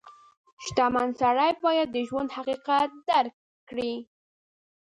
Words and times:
•شتمن 0.65 1.07
سړی 1.21 1.51
باید 1.63 1.87
د 1.91 1.97
ژوند 2.07 2.29
حقیقت 2.37 2.89
درک 3.07 3.35
کړي. 3.69 3.93